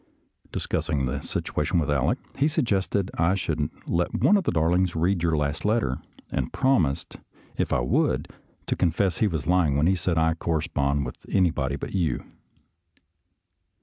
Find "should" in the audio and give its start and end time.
3.35-3.69